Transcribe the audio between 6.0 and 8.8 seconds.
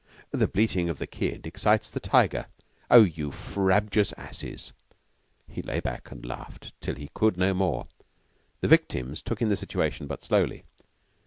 and laughed till he could no more. The